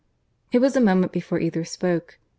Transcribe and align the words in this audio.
(II) 0.45 0.47
It 0.57 0.61
was 0.61 0.75
a 0.75 0.81
moment 0.81 1.11
before 1.11 1.39
either 1.39 1.63
spoke. 1.63 2.17